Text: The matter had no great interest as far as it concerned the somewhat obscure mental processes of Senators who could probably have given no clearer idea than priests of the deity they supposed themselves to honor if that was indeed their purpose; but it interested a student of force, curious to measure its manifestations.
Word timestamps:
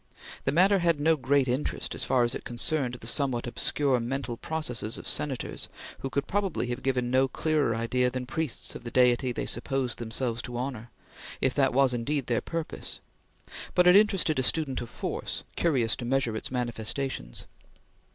The 0.45 0.51
matter 0.51 0.79
had 0.79 0.99
no 0.99 1.15
great 1.15 1.47
interest 1.47 1.93
as 1.93 2.03
far 2.03 2.23
as 2.23 2.33
it 2.33 2.43
concerned 2.43 2.95
the 2.95 3.05
somewhat 3.05 3.45
obscure 3.45 3.99
mental 3.99 4.35
processes 4.35 4.97
of 4.97 5.07
Senators 5.07 5.67
who 5.99 6.09
could 6.09 6.25
probably 6.25 6.65
have 6.69 6.81
given 6.81 7.11
no 7.11 7.27
clearer 7.27 7.75
idea 7.75 8.09
than 8.09 8.25
priests 8.25 8.73
of 8.73 8.83
the 8.83 8.89
deity 8.89 9.31
they 9.31 9.45
supposed 9.45 9.99
themselves 9.99 10.41
to 10.41 10.57
honor 10.57 10.89
if 11.39 11.53
that 11.53 11.71
was 11.71 11.93
indeed 11.93 12.25
their 12.25 12.41
purpose; 12.41 12.99
but 13.75 13.85
it 13.85 13.95
interested 13.95 14.39
a 14.39 14.41
student 14.41 14.81
of 14.81 14.89
force, 14.89 15.43
curious 15.55 15.95
to 15.97 16.03
measure 16.05 16.35
its 16.35 16.49
manifestations. 16.49 17.45